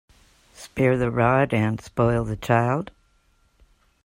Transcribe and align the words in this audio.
Spare 0.55 0.97
the 0.97 1.11
rod 1.11 1.53
and 1.53 1.79
spoil 1.79 2.23
the 2.25 2.35
child. 2.35 2.89